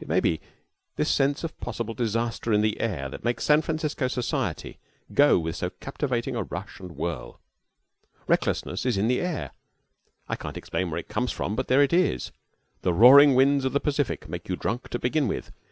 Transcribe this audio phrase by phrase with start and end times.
[0.00, 0.40] It may be
[0.96, 4.80] this sense of possible disaster in the air that makes San Francisco society
[5.14, 7.40] go with so captivating a rush and whirl.
[8.26, 9.52] Recklessness is in the air.
[10.28, 12.32] I can't explain where it comes from, but there it is.
[12.82, 15.52] The roaring winds of the Pacific make you drunk to begin with.